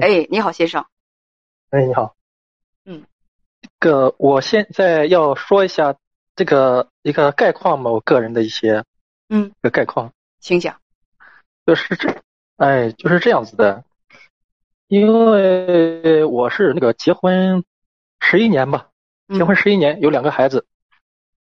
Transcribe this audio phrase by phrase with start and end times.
[0.00, 0.84] 哎，你好，先生。
[1.70, 2.14] 哎，你好。
[2.84, 3.04] 嗯，
[3.62, 5.96] 这个我现在要说一下
[6.36, 8.84] 这个一个概况嘛，我个人的一些
[9.28, 10.76] 嗯，个概况，请讲。
[11.66, 12.22] 就是这，
[12.56, 13.84] 哎，就是这样子的。
[14.88, 17.64] 因为我是那个结婚
[18.20, 18.88] 十一年吧，
[19.28, 20.66] 嗯结婚十一年，有两个孩子，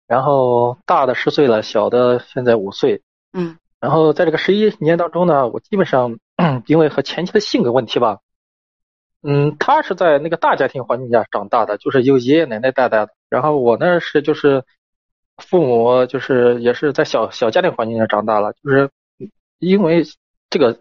[0.07, 3.03] 然后大的十岁了，小的现在五岁。
[3.33, 6.19] 嗯然后在这个十一年当中呢，我基本上
[6.67, 8.21] 因为和前妻的性格问题吧，
[9.23, 13.13] 嗯，他是在那个大家庭环境下长大的，就是由爷爷奶奶带大的。
[13.31, 14.65] 然后我呢是就是
[15.37, 18.91] 父母就是也是在小小家庭环境下长大了，就是
[19.59, 20.05] 因为
[20.51, 20.81] 这个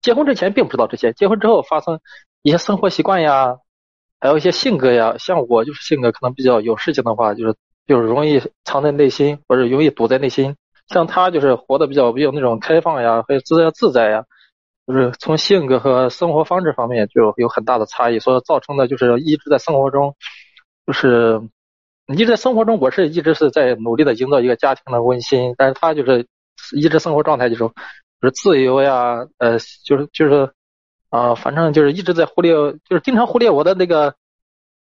[0.00, 2.00] 结婚之前并不知道这些，结婚之后发生
[2.42, 3.58] 一些生活习惯呀，
[4.18, 7.54] 还有一些性格呀，像我就是性格可能比较有事情的话，就是
[7.86, 10.56] 就是容易藏在内心，或者容易堵在内心。
[10.88, 14.24] 像他就是活得比较比较那种开放呀，还有自在自在呀，
[14.88, 20.16] 就是从性格和生活方式方面就有很大的差异，所以造成的就是一直在生活中，
[20.86, 21.42] 就是
[22.06, 26.26] 一直在生活中，我是一直是在努力的营造一个家庭的温馨，但是他就是
[26.74, 27.72] 一直生活状态就是就
[28.22, 30.50] 是自由呀，呃，就是就是
[31.10, 34.14] 啊、反正就是一直在忽略，就是经常忽略我的那个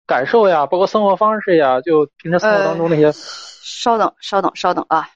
[0.07, 3.13] 感受呀，包括生活方式呀，就平时生活当中那些。
[3.13, 5.09] 稍等，稍等，稍等啊，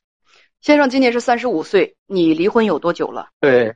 [0.61, 3.29] 先生今年是三十五岁，你离婚有多久了？
[3.41, 3.75] 对，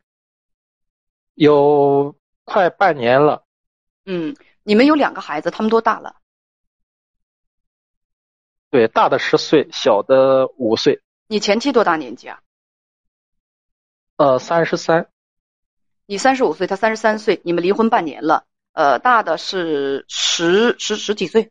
[1.37, 3.45] 有快半年了。
[4.05, 4.35] 嗯，
[4.65, 6.17] 你们有两个孩子，他们多大了？
[8.71, 12.41] 对，大的十岁，小的五岁，你前妻多大年纪啊？
[14.17, 15.11] 呃，三十三，
[16.07, 18.47] 你三十五岁，他三十三岁，你们离婚半年了。
[18.73, 21.51] 呃，大的是十十十几岁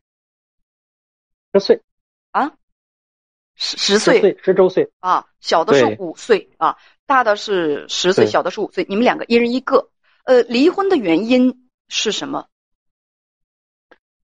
[1.53, 1.83] 十岁，
[2.31, 2.57] 啊，
[3.55, 4.91] 十十十岁岁，十周岁。
[4.99, 6.77] 啊，小的是对五岁啊，
[7.07, 9.89] 大的是十岁，小的是五岁，你们两个一人一个。
[10.25, 12.47] 呃，离婚的原因是什么？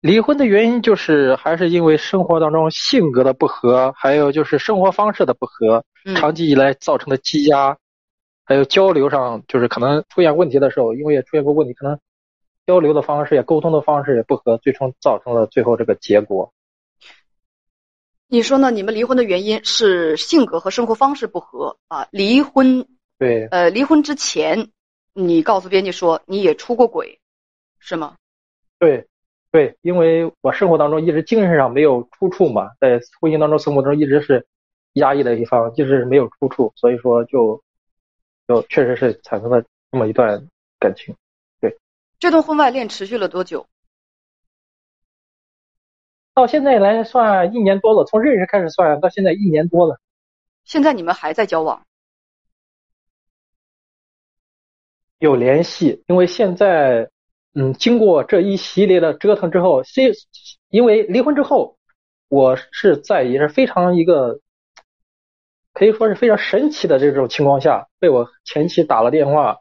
[0.01, 7.77] 离婚的原因就是还是因为生活当中性格的不合，还有就是生活方式的不合，嗯长期以来造成的积压，
[8.45, 11.99] 还有交流上就是可能出现问题的时候，因为也出现过问题，可能
[12.67, 16.53] 交流的方式也沟通的方式也不合，最终造成了最后这个结果。
[18.33, 18.71] 你说呢？
[18.71, 22.09] 你们离婚的原因是性格和生活方式不合啊？
[22.11, 22.89] 离婚
[23.19, 24.71] 对，呃，离婚之前，
[25.13, 27.21] 你告诉编辑说你也出过轨，
[27.79, 28.17] 是吗？
[28.79, 29.07] 对，
[29.51, 34.47] 对，因为我生活当中一直精神上没有出处嘛，在婚姻当中、生活中一直是
[34.95, 37.63] 压抑的一方，一直没有出处，所以说就
[38.49, 40.49] 就确实是产生了这么一段
[40.79, 41.15] 感情。
[41.61, 41.77] 对
[42.19, 43.67] 这段婚外恋持续了多久？
[46.35, 49.99] 到现在来算一年多了，从认识开始算到现在一年多了。
[50.65, 51.83] 现在你们还在交往？
[55.19, 57.11] 有联系，因为现在，
[57.55, 60.13] 嗯，经过这一系列的折腾之后，虽
[60.71, 61.77] 因为离婚之后，
[62.29, 64.41] 我是在也是非常一个，
[65.75, 69.59] 可以说是非常神奇的这种情况下，被我前妻打了电话，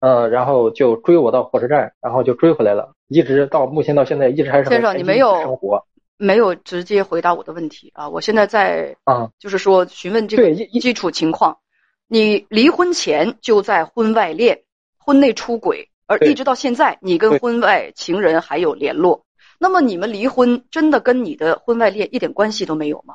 [0.00, 5.84] 呃，然后就追我到火车站，然后就追回来了，一直到目前到现在，一直还是和先生你没有生活
[6.16, 8.08] 没有直接回答我的问题啊！
[8.08, 11.58] 我现在在啊，就是说询问这个基础情况。
[12.06, 14.62] 你离婚前就在婚外恋、
[14.98, 19.24] 婚内出轨，而一直到现在，你跟婚外情人还有联络。
[19.58, 23.14] 那么你们离婚真的跟你的婚外恋一点关系都没有吗？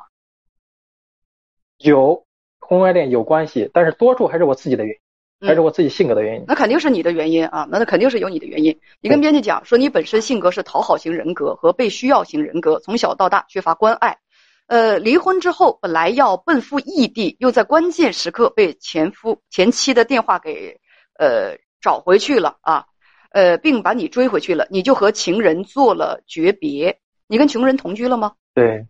[1.78, 2.26] 有
[2.58, 5.00] 婚外恋有关系，但是多数还是我自己的原因，
[5.40, 6.44] 还是嗯我自己性格的原因。
[6.46, 8.78] 那肯定是你的原因啊，那那肯定是有你的原因。
[9.00, 14.18] 你跟编辑讲说，你本身性格是讨好型人格和被需要型人格，从小到大缺乏关爱。
[14.66, 20.78] 呃，离婚之后本来要奔赴异地，又在关键时刻被前夫前妻的电话给
[21.18, 22.86] 呃找回去了啊，
[23.30, 27.00] 呃，并把你追回去了，你就和情人做了诀别。
[27.26, 28.34] 你跟情人同居了吗？
[28.54, 28.86] 对，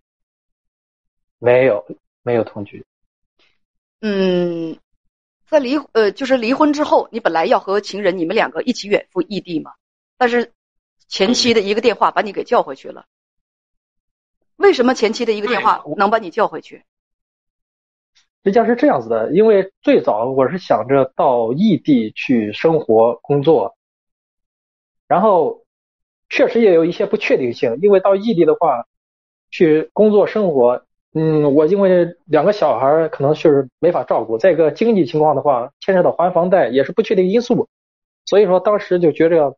[1.39, 1.85] 没有
[2.23, 2.85] 没有同居。
[4.03, 4.77] 嗯，
[5.51, 9.73] 在离呃就是离婚之后，你本来要和情人你们两个一起远赴异地嘛，
[10.17, 10.53] 但是
[11.09, 13.07] 前妻的一个电话把你给叫回去了。
[14.57, 16.85] 为什么前妻的一个电话能把你叫回去？
[18.45, 23.77] 实际上是这样子的，因为最早我是想着到异地去生活工作，
[25.09, 25.65] 然后
[26.29, 28.87] 确实也有一些不确定性，因为到异地的话，
[29.51, 37.69] 去工作生活，嗯，我因为两个小孩可能是没法照顾，再一个经济情况的话，牵扯到还房贷也是不确定因素，
[38.27, 39.57] 所以说当时就觉着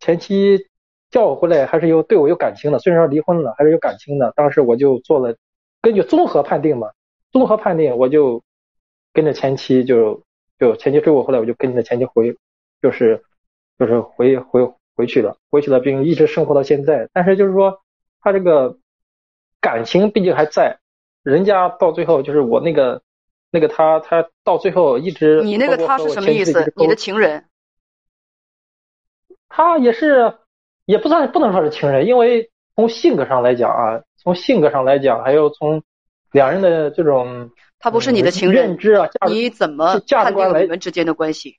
[0.00, 0.66] 前妻
[1.10, 5.36] 叫我回来还是有对我有感情的，虽然说离婚了还是有感情的，当时我就做了
[5.80, 6.88] 根据综合判定嘛。
[7.30, 8.42] 综合判定，我就
[9.14, 10.22] 跟着前妻就
[10.58, 12.36] 就前妻追我回来，我就跟着前妻回，
[12.82, 13.22] 就是
[13.78, 17.08] 就是回回回去了，回去了，并一直生活到现在。
[17.12, 17.78] 但是就是说，
[18.20, 18.76] 他这个
[19.62, 20.78] 感情毕竟还在，
[21.22, 23.00] 人家到最后就是我那个
[23.50, 26.72] 那个他他到最后一直你那个他是什么意思？
[26.76, 27.44] 你的情人？
[29.48, 30.34] 他也是，
[30.84, 35.82] 也不算不能说是情人，因为从性格上来讲啊，从性格上来讲，还有从
[36.32, 37.50] 两人的这种。
[37.78, 41.58] 他不是你的情人，认知啊，你怎么判定你们之间的关系？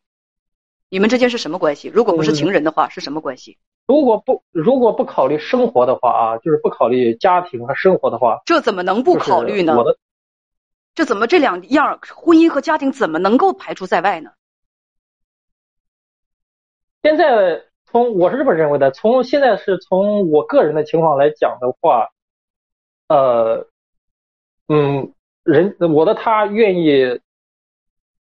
[0.93, 1.87] 你们之间是什么关系？
[1.87, 3.57] 如果不是情人的话，是什么关系？
[3.87, 9.75] 如果不如果不考虑生活的话啊，就是不考虑家庭和生活的话，这怎么能不考虑呢？
[9.75, 9.97] 我的，
[10.93, 14.33] 这怎么这两样婚姻和家庭怎么能够排除在外呢？
[17.01, 22.09] 现在从我是这么认为的，从现在是从我个人的情况来讲的话，
[23.07, 23.67] 呃，
[24.67, 25.11] 嗯。
[25.43, 27.19] 人，我的他愿意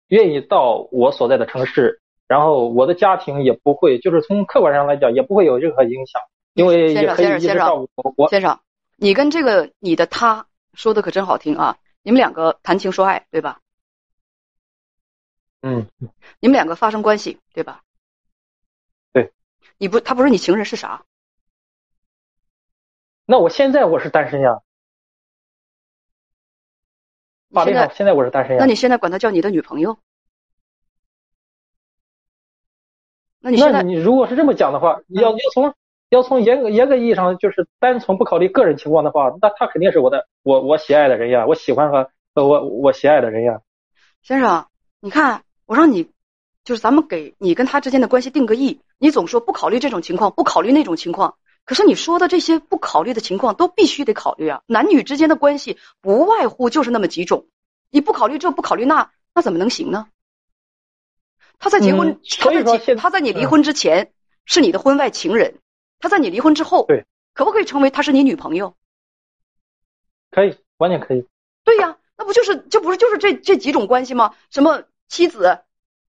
[0.08, 2.01] 愿意到我所在的城市，
[2.32, 6.22] 然后我的家庭也不会，就是从客观上来讲也不会有任何影响，
[6.54, 8.30] 因为也可以一直照顾我。
[8.30, 8.58] 先生，
[8.96, 11.78] 你跟这个你的他说的可真好听啊！
[12.04, 13.60] 你们两个谈情说爱，对吧？
[15.62, 15.90] 嗯。
[16.40, 17.84] 你们两个发生关系，对吧？
[19.12, 19.34] 对。
[19.78, 21.04] 你不，他不是你情人是啥？
[23.26, 24.62] 那我现在我是单身呀。
[27.66, 28.62] 现在现在我是单身呀。
[28.62, 30.00] 那你现在管他叫你的女朋友？
[33.42, 35.74] 那你现在你如果是这么讲的话，要要从
[36.10, 43.60] 要从严格严格意义上，就是单从不考虑个人情况的话，那他肯定是我的我我喜爱的人呀，我喜欢和呃我我喜爱的人呀。
[44.22, 44.68] 先生，
[45.00, 46.10] 你看我让你
[46.64, 51.36] 就是咱们给你跟他之间的关系定个义，你总说不考虑这种情况，不考虑那种情况。
[51.64, 54.62] 可是你说的这些不考虑的情况都必须得考虑啊！
[54.66, 57.46] 男女之间的关系不外乎就是那么几种，
[57.92, 60.08] 你不考虑这不考虑那，那怎么能行呢？
[61.62, 64.12] 他在结婚，他在结他在你离婚之前
[64.46, 65.60] 是你的婚外情人，
[66.00, 68.76] 他在你离婚之后，对，可不可以成为他是你女朋友？
[70.32, 71.26] 可以，完全可以。
[71.64, 74.36] 对呀，那不就是这不是就是这这几种关系吗？
[74.50, 75.60] 什么妻子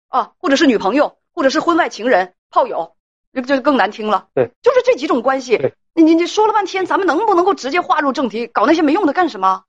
[0.09, 2.97] 啊，或者是女朋友，或者是婚外情人、炮友。
[3.35, 5.73] 这就更难听了，对，就是这几种关系。
[5.95, 8.47] 你你你说了半天，咱们能不能够直接划入正题？
[8.47, 9.65] 搞那些没用的干什么？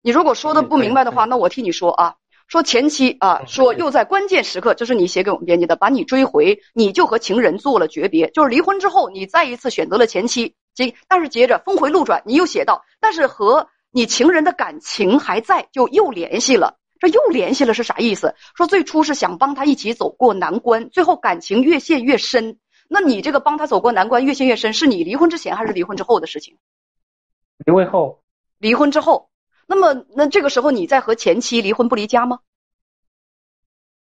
[0.00, 2.14] 你如果说的不明白的话，那我替你说啊。
[2.46, 10.54] 说前妻啊，说又在关键时刻，就是你写给我们编辑的，把你追回，你就和情人做了诀别，就是离婚之后，你再一次选择了前妻。
[10.74, 16.78] 接，但是接着峰回路转，你又写到，但是和你情人的感情还在，就又联系了。
[17.00, 18.34] 这又联系了是啥意思？
[18.56, 22.58] 说最初是想帮他一起走过难关，最后感情越陷越深。
[22.88, 26.56] 那你这个帮他走过难关越陷越深，是你离婚之前还是离婚之后的事情？
[27.64, 28.22] 离婚后。
[28.58, 29.28] 离婚之后，
[29.66, 32.40] 那么那这个时候你在和前妻离婚不离家吗？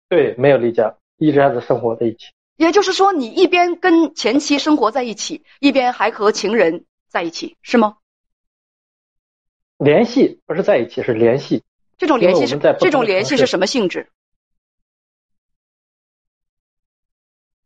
[0.08, 2.32] 对，没有离家，一直还是生活在一起。
[2.56, 7.98] 也就是说，你一边跟前妻生活在一起，一边还和情人在一起，是吗？
[9.78, 11.62] 联系不是在一起，是联系。
[11.98, 14.10] 这种联系是这种联系是什么性质？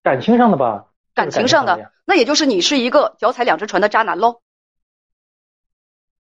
[0.03, 0.87] 感情上的吧。
[1.15, 4.41] 感情上的，那也就是你是一个脚踩两只船的渣男喽。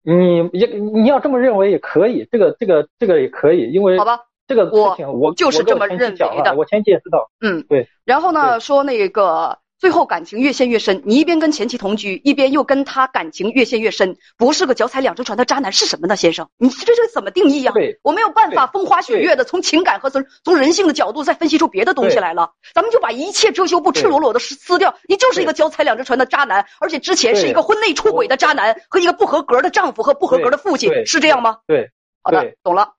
[0.03, 6.55] 你也你要这么认为也可以，这个这个这个也可以，因为好吧，这个事情我就是这么认为的。
[6.55, 7.87] 我前期也知道，嗯，对。
[8.05, 9.59] 然后呢，说那个。
[9.79, 16.49] 最后感情越陷越深，你一边跟前妻同居，一边又跟他感情越陷越深，不是个脚踩两只船的渣男是什么呢，先生？
[16.57, 17.71] 你这这怎么定义呀？
[18.01, 22.51] 我没有办法风花雪月的从情感和从从人性的角度再分析出别的东西来了。
[22.73, 31.57] 咱们就把一切遮羞布赤裸裸的撕掉，你就是一个脚踩两只船的渣男，而且之前是一个婚内出轨的渣男和一个不合格的丈夫和不合格的父亲，是这样吗？
[31.67, 31.91] 对，
[32.23, 32.96] 好的，懂了。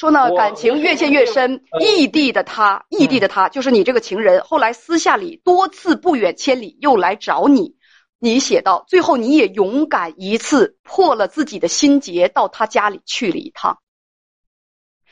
[0.00, 4.42] 说呢，感情越陷越深，异地的他，异地的他就是你这个情人。
[4.42, 7.76] 后来私下里多次不远千里又来找你，
[8.18, 13.78] 你写到最后你也勇敢一次破了自己的心结，到他家里去了一趟，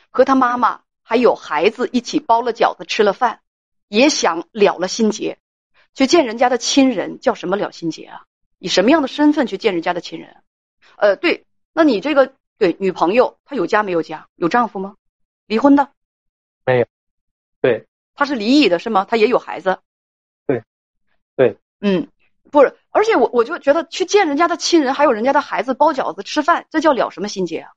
[0.09, 3.41] 和他妈妈还有孩子一起包了饺子吃了饭，
[3.89, 5.37] 也想了了心结，
[5.93, 8.23] 去见人家的亲人，叫什么了心结啊？
[8.59, 10.35] 以什么样的身份去见人家的亲人？
[10.97, 12.33] 呃，对，那你这个。
[12.59, 14.27] 对，女朋友她有家没有家？
[14.35, 14.97] 有丈夫吗？
[15.47, 15.89] 离婚的？
[16.67, 16.87] 没有。
[17.61, 17.87] 对。
[18.15, 19.07] 她是离异的，是吗？
[19.09, 19.79] 她也有孩子。
[20.47, 20.63] 对。
[21.37, 21.57] 对。
[21.81, 22.09] 嗯，
[22.51, 27.71] 不是，而且我我就觉得去见人家的亲人，还有人家的孩子，包饺子吃饭，这叫了什么心结啊？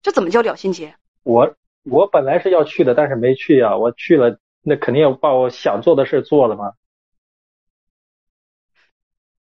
[0.00, 0.96] 这怎么叫了心结？
[1.22, 3.76] 我我本来是要去的，但是没去呀。
[3.76, 6.72] 我去了，那肯定要把我想做的事做了嘛。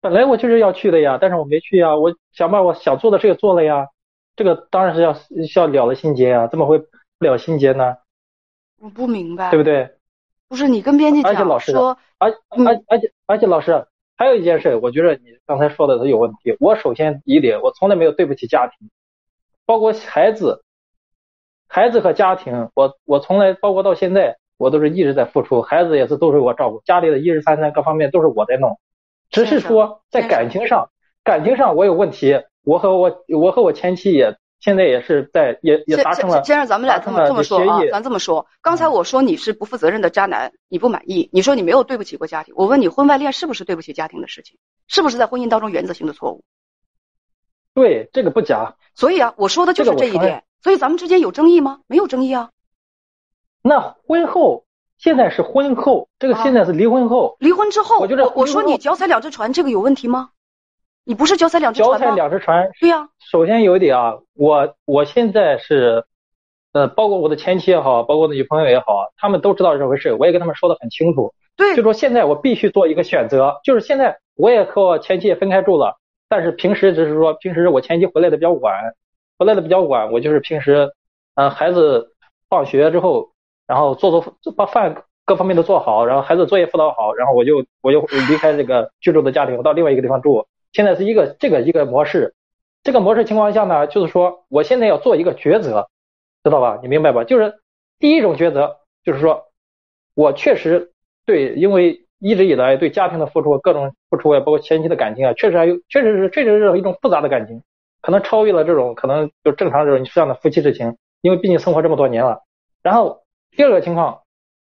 [0.00, 1.96] 本来我就是要去的呀，但是我没去呀。
[1.96, 3.88] 我想把我想做的事也做了呀，
[4.36, 5.14] 这个当然是要
[5.54, 6.86] 要了了心结呀，怎么会不
[7.20, 7.96] 了心结呢？
[8.80, 9.90] 我不明白，对不对？
[10.48, 16.56] 不是你跟编辑讲而且老师说，而而而且而且老师还有一件事，我觉得你刚才说的都有问题。
[16.58, 18.90] 我首先第一点，我从来没有对不起家庭，
[19.64, 20.64] 包括孩子，
[21.68, 28.76] 孩子和家庭，我我从来包括到现在，我都是一直在付出，孩子也是都是我照顾，家里的一日三餐各方面都是我在弄，
[29.30, 30.90] 只是说在感情上，
[31.24, 46.44] 感情上我有问题，我和我我和我前妻也现在也是在也也达成了，先生咱们俩这么这么说啊，咱这么说，刚才我说你是不负责任的渣男，你不满意，你说你没有对不起过家庭，我问你婚外恋是不是对不起家庭的事情，是不是在婚姻当中原则性的错误？
[47.72, 48.74] 对，这个不假。
[48.94, 50.44] 所以啊，我说的就是这一点。
[50.62, 51.80] 所以咱们之间有争议吗？
[51.86, 52.50] 没有争议啊。
[53.62, 54.66] 那婚后
[55.00, 57.36] 现在是婚后，这个现在是离婚后。
[57.40, 60.30] 离婚之后，我觉得我说你脚踩两只船，这个有问题吗？
[61.04, 61.98] 你不是脚踩两只船吗？
[61.98, 62.70] 脚踩两只船。
[62.80, 63.08] 对呀。
[63.18, 66.04] 首先有一点啊，我我现在是，
[66.72, 71.32] 呃，包括我的前妻也好，包括我的女朋友也好，他们都知道这回事，我也跟他们说的很清楚。
[71.56, 71.74] 对。
[71.74, 75.96] 就说现在我必须做一个选择，就是现在我也和我前妻也分开住了，
[76.28, 78.72] 但是平时只是说平时我前妻回来的比较晚。
[79.38, 80.90] 回来的比较晚，我就是平时，
[81.34, 82.12] 嗯，孩子
[82.50, 83.29] 放学之后，
[83.70, 90.44] 然后做做把饭各方面都做好，然后孩子作业辅导好，然后我就我就离开这个居住的家庭，我到另外一个地方住。
[90.72, 92.34] 现在是一个这个一个模式，
[92.82, 95.88] 这个模式情况下呢，就是说我现在要做一个抉择，
[96.42, 96.80] 知道吧？
[96.82, 97.22] 你明白吧？
[97.22, 97.60] 就是
[98.00, 99.44] 第一种抉择，就是说
[100.16, 100.90] 我确实
[101.24, 107.62] 对，因为一直以来对家庭的付出，各种付出啊，包括前期的感情啊，确实还有，确实是确实是一种复杂的感情。
[108.02, 112.40] 可能超越了这种可能就正常这种这样的夫妻之情，因为毕竟生活这么多年了。
[112.82, 113.20] 然后
[113.56, 114.22] 第二个情况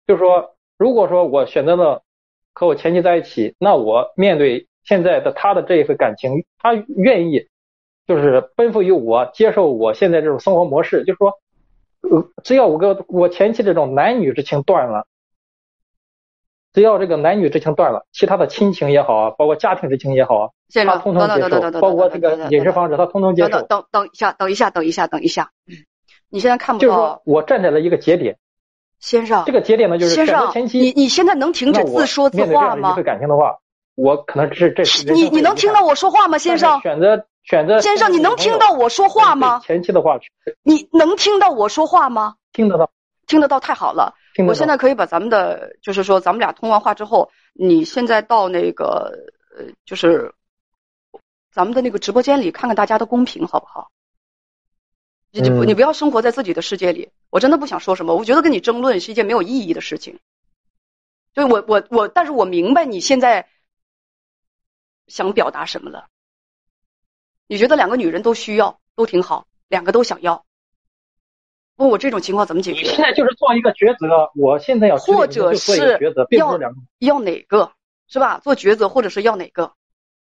[0.07, 2.03] 就是说，如果说我选择了
[2.53, 7.47] 和我前妻在一起，那我面对现在的他的这一份感情，他愿意
[8.07, 11.33] 就是奔赴于我，接受我现在这种生活模式，就是说，
[12.01, 15.07] 呃，只要我跟我前妻这种男女之情断了。
[16.73, 20.49] 只要这个男女之情断了，其他的亲情也好啊，包括家庭之情也好啊，
[20.85, 23.49] 他通通接受，包括这个饮食方式，他通通接受。
[23.49, 25.51] 等等等一下，等一下，等一下，等一下，
[26.29, 26.85] 你现在看不到。
[26.85, 28.37] 就是说我站在了一个节点，
[29.05, 29.43] 先生。
[29.45, 32.89] 这个节点呢，就是先生，你你现在能停止自说自话吗？
[32.89, 33.55] 面对感情的话，
[33.93, 34.83] 我可能是这。
[35.13, 36.81] 你你能听到我说话吗，先生？
[36.81, 37.79] 选择选择。
[37.79, 39.61] 先生，你能听到我说话吗？
[39.63, 40.17] 前期的话。
[40.63, 42.33] 你能听到我说话吗？
[42.51, 42.89] 听得到。
[43.27, 44.15] 听得到，太好了。
[44.47, 49.11] 我现在可以把咱们的，就是说咱们俩通完话之后，你现在到那个
[49.55, 50.33] 呃，就是
[51.53, 53.87] 咱们的那个直播间里看看大家的公屏，好不好？
[55.41, 58.15] 你你你不要生活在自己的世界里，我真的不想说什么。
[58.15, 60.19] 我觉得跟你争论是一件没有意义的事情。
[61.33, 63.49] 就我我我，但是我明白你现在
[65.07, 66.07] 想表达什么了。
[67.47, 70.45] 你觉得两个女人都需要，都挺好，两个都想要。
[71.75, 72.85] 问我这种情况怎么解决？
[72.85, 75.99] 现在就是做一个抉择，我现在要或者是
[76.31, 76.57] 要
[76.99, 77.73] 要哪个，
[78.07, 78.39] 是吧？
[78.39, 79.73] 做抉择，或者是要哪个？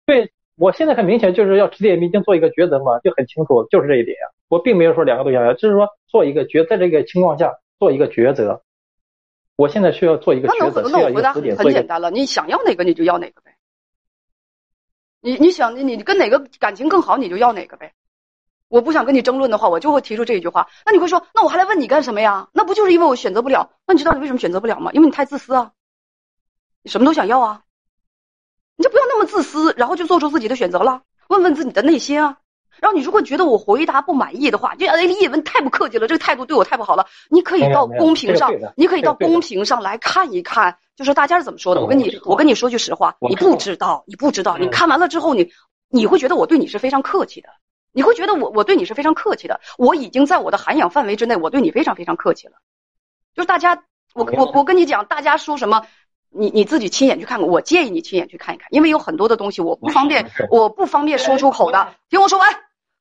[0.05, 4.17] 对，我现在很明显就是要直接明经做一个抉择嘛，就很清楚，就是这一点。
[4.49, 8.63] 我并没有说两个都想要，就是说做一个抉，在这个情况下做一个抉择。
[9.57, 13.57] 我现在需要做一个抉择，需要一个很很简单了，你想要哪个你就要哪个呗。
[15.21, 17.93] 你你想你你跟哪个感情更好你就要哪个呗。
[18.69, 20.69] 我不想跟你争论的话，我就会提出这一句话。
[20.87, 22.49] 那你会说，那我还来问你干什么呀？
[22.53, 23.71] 那不就是因为我选择不了？
[23.87, 24.93] 那你知道你为什么选择不了吗？
[24.93, 25.73] 因为你太自私啊！
[26.83, 27.64] 你什么都想要啊！
[28.77, 31.03] 你就不要那么自私，然后就做出自己的选择了。
[31.29, 32.39] 问问自己的内心啊。
[32.81, 37.07] 然后你如果觉得我回答不满意的话，就哎，叶文太不客气了，这个态度对我太不好了。
[37.31, 41.81] 你可以到公屏上，你可以到公屏上来看一看，就是大家是怎么说的。
[41.81, 44.59] 我跟你，我跟你说句实话，你不知道，你不知道。
[44.59, 45.53] 你看完了之后，你
[45.89, 47.49] 你会觉得我对你是非常客气的。
[47.93, 52.55] 你会觉得我我对你是非常客气的，我已经在我的涵养范围之内，我对你非常非常客气了。
[53.37, 55.87] 就是大家，我我我跟你讲，大家说什么，
[56.35, 57.49] 你你自己亲眼去看看。
[57.49, 61.95] 我建议你亲眼去看一看，因为有很多的东西我不方便，我不方便说出口的。
[62.11, 62.49] 听我说完，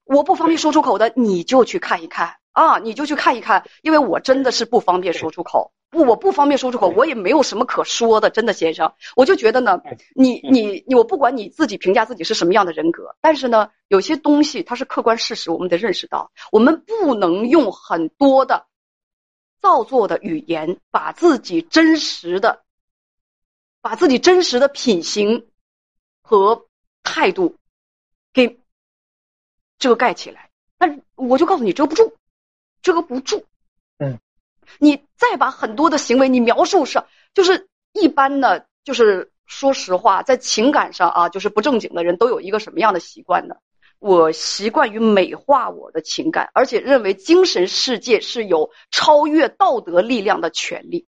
[0.06, 5.72] 我不方便说出口的，你就去看一看啊，你就去看一看，因为我真的是不方便说出口。
[5.90, 9.80] 不，我不方便说出口，我也没有什么可说的，真的，先生，我就觉得呢，
[10.16, 18.66] 你你你，我不管你自己评价自己是什么样的人格，但是呢，有些东西它是客观事实，我们得认识到，我们不能用很多的
[19.62, 22.64] 造作的语言，把自己真实的，
[23.84, 25.46] 把自己真实的品行
[26.22, 26.68] 和
[27.04, 27.58] 态度
[28.32, 28.62] 给
[29.78, 30.50] 遮盖起来。
[30.80, 32.16] 那我就告诉你，遮不住，
[32.82, 33.46] 遮不住。
[33.98, 34.18] 嗯。
[34.80, 43.56] 你再把很多的行为你描述上，就是一般的，就是说实话，在情感上啊，就是不正经的人都有一个什么样的习惯呢？
[44.00, 51.06] 我习惯于美化我的情感，而且认为精神世界是有超越道德力量的权利。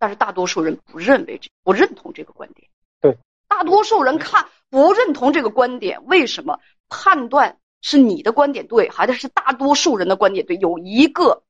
[0.00, 2.68] 但是大多数人不认为这不认同这个观点。
[3.00, 3.16] 对，
[3.46, 10.56] 大多数人看不认同这个观点，为什么判断是你的观点对，还是是大多数人的观点对？
[10.56, 11.42] 有一个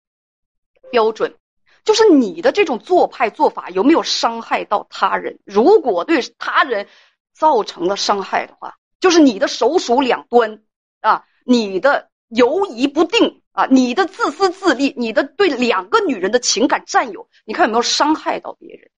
[0.91, 1.37] 标准，
[1.85, 5.39] 就是你的这种做派做法有没有伤害到他人？
[5.45, 6.89] 如果对他人
[7.33, 10.63] 造成了伤害的话，就是你的手鼠两端
[11.01, 13.37] 啊，你的犹疑不定。
[13.53, 18.91] 啊，你的自私自利，你的对两个女人的情感占有，你看有没有伤害到别人？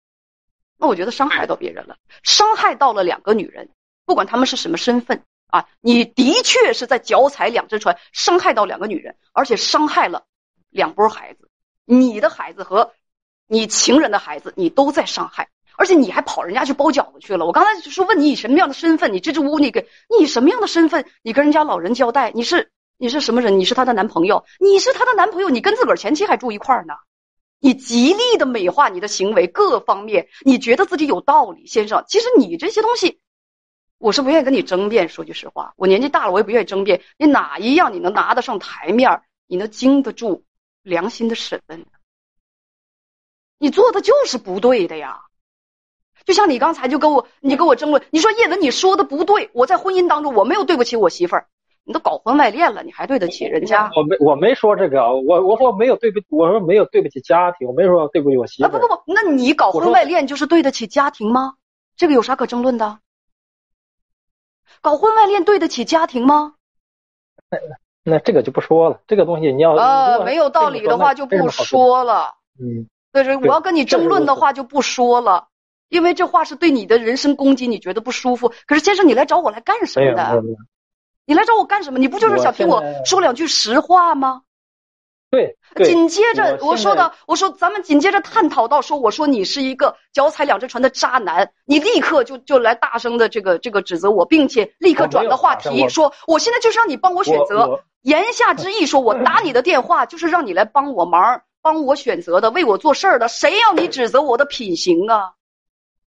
[0.78, 3.70] 那我觉得伤害到别人了，伤害到了两个女人，
[4.04, 10.26] 不管她们是什么身份啊，你的确是在脚踩两只船，伤害到两个女人，而且伤害了
[10.68, 11.48] 两波孩子，
[11.86, 12.92] 你的孩子和
[13.48, 15.48] 你情人的孩子，你都在伤害，
[15.78, 17.46] 而且你还跑人家去包饺子去了。
[17.46, 22.70] 我刚才就是问你以什么样的身份，你支支吾吾，你给你以什么样的身份，你跟人家老人交代，你是？
[23.02, 23.58] 你是什么人？
[23.58, 26.94] 你是她的男朋友，你是她的男朋友，你跟自个儿前妻还住一块儿呢？
[27.58, 32.04] 你极力的美化你的行为，各方面你觉得自己有道理，先生。
[32.06, 33.18] 其实你这些东西，
[33.98, 35.08] 我是不愿意跟你争辩。
[35.08, 37.02] 说句实话，我年纪大了，我也不愿意争辩。
[37.18, 39.20] 你哪一样你能拿得上台面？
[39.48, 40.44] 你能经得住
[40.82, 41.84] 良心的审问？
[43.58, 45.22] 你做的就是不对的呀！
[46.24, 51.48] 就像你刚才就跟我，你跟我争论，你说叶文你说的不对，我在婚姻当中我没有对不起我媳妇儿。
[51.84, 53.90] 你都搞婚外恋了，你还对得起人家？
[53.96, 58.68] 我没我没说这个，我我说没有对不，我说没有对不起家庭，我没说对不起我媳妇。
[58.68, 61.54] 啊不不不，那你搞婚外恋就是对得起家庭吗？
[61.96, 62.98] 这个有啥可争论的？
[64.80, 66.54] 搞婚外恋对得起家庭吗？
[67.50, 67.58] 那
[68.04, 72.34] 那这个就不说了，这个东西你要呃没有道理的话就不说了。
[72.60, 75.48] 嗯，对对，我要跟你争论的话就不说了，
[75.88, 78.52] 因为这话是对你的人身攻击，你觉得不舒服。
[78.66, 80.42] 可是先生，你来找我来干什么的？
[81.24, 81.98] 你来找我干什么？
[81.98, 84.42] 你不就是想听我说两句实话吗？
[85.30, 85.56] 对。
[85.84, 97.82] 紧接着我说的，我说咱们紧接着探讨到说，我说你是一个脚踩两只船的渣男，你立刻就就来大声的这个这个指责我，并且立刻转了话题，说我现在就是让你帮我选择。
[98.02, 103.28] 言下之意说，我打你的电话就是让你来帮我忙，帮我选择的，为我做事儿的。
[103.28, 105.32] 谁要你指责我的品行啊？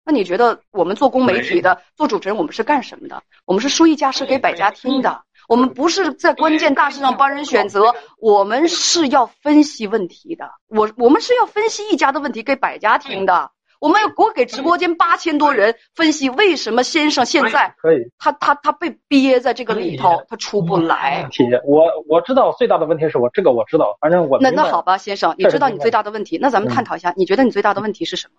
[0.04, 3.22] 那你觉得我们做公媒体的、做主持人，我们是干什么的？
[3.44, 5.22] 我们是说一家是给百家听的。
[5.48, 10.50] 我们不是在关键大事上帮人选择，我们是要分析问题的。
[10.68, 13.50] 我我们是要分析一家的问题给百家听的。
[13.80, 21.22] 我们要我给直播间八千多人分析为什么先生现在可以，他他他被憋在这个里头，他出不来。
[21.22, 28.34] 问题我我知道最大的问题是我这个我知道，反正我那那好吧，先生，你知道你最大的问题，那咱们探讨一下，你觉得你最大的问题是什么？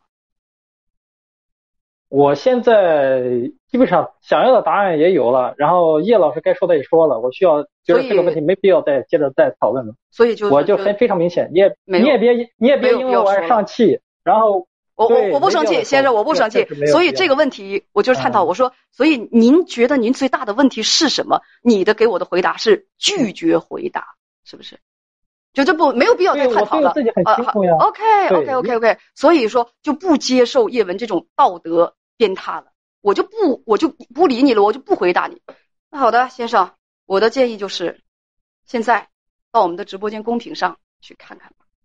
[2.16, 3.24] 我现在
[3.72, 9.96] 基本上想要的答案也有了，然后叶老师该说的也说了，我需要觉得这个问题没必要再接着再讨论了。
[10.12, 16.68] 所以就我就非非常明显，你也你也别你也别因为我上气，然后我我我不生气，先生我不生气。
[16.86, 21.42] 所以这个问题我就是探讨，我说，所以您觉得您最大的问题是什么？
[21.64, 24.06] 你的给我的回答是拒绝回答，
[24.46, 24.78] 是不是？
[25.52, 26.94] 就这不没有必要再探讨了。
[27.26, 27.38] 啊
[27.88, 31.96] ，OK OK OK OK，所以说就不接受叶文这种道德。
[32.18, 32.72] 变塌了，
[33.02, 35.42] 我就不，我就不理你了，我就不回答你。
[35.90, 38.02] 那好的，先生，我的建议就是，
[38.66, 39.10] 现在
[39.52, 41.54] 到我们的直播间公屏上去看看。